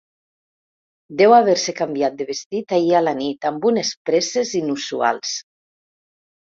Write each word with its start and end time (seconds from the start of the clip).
Deu 1.19 1.33
haver-se 1.39 1.75
canviat 1.81 2.17
de 2.23 2.27
vestit 2.31 2.75
ahir 2.79 2.99
a 3.01 3.05
la 3.07 3.15
nit 3.23 3.51
amb 3.53 3.71
unes 3.75 3.93
presses 4.13 4.59
inusuals. 4.65 5.41